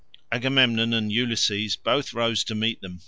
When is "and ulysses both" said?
0.95-2.11